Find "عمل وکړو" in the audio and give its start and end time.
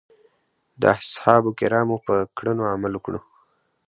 2.73-3.19